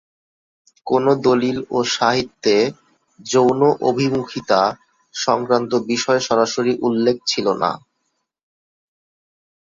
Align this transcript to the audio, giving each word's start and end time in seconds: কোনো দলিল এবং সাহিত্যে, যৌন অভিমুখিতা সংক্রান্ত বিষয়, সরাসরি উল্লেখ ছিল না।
কোনো 0.87 1.11
দলিল 1.21 1.57
এবং 1.63 1.83
সাহিত্যে, 1.91 2.55
যৌন 3.25 3.61
অভিমুখিতা 3.81 4.61
সংক্রান্ত 5.15 5.71
বিষয়, 5.91 6.19
সরাসরি 6.19 6.73
উল্লেখ 6.81 7.15
ছিল 7.27 7.47
না। 7.63 7.71